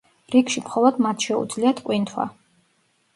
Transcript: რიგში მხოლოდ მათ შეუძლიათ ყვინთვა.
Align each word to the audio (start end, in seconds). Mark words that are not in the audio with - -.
რიგში 0.35 0.61
მხოლოდ 0.61 0.95
მათ 1.05 1.25
შეუძლიათ 1.27 1.83
ყვინთვა. 1.91 2.25